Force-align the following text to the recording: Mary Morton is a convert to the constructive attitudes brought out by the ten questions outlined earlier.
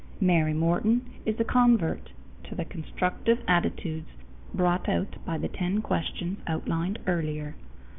Mary 0.19 0.51
Morton 0.51 1.07
is 1.27 1.39
a 1.39 1.43
convert 1.43 2.09
to 2.45 2.55
the 2.55 2.65
constructive 2.65 3.37
attitudes 3.47 4.07
brought 4.51 4.89
out 4.89 5.23
by 5.25 5.37
the 5.37 5.47
ten 5.47 5.79
questions 5.79 6.39
outlined 6.47 6.97
earlier. 7.05 7.53